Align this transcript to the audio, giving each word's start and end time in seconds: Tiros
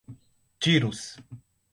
Tiros 0.67 1.13